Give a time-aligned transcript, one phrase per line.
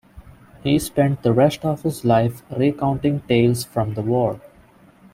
[0.63, 4.41] He spent the rest of his life recounting tales from the war.